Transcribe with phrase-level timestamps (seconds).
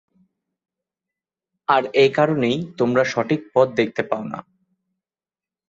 [1.67, 4.39] আর এ কারণেই তোমরা সঠিক পথ দেখতে পাও না।